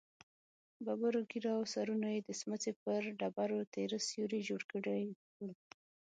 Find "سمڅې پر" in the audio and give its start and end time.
2.41-3.01